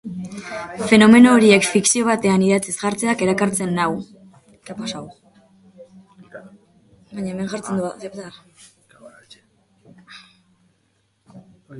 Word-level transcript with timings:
Fenomeno 0.91 1.33
horiek 1.39 1.65
fikzio 1.73 2.07
batean 2.07 2.45
idatziz 2.45 2.73
jartzeak 2.77 3.21
erakartzen 3.25 3.75
nau. 3.81 3.89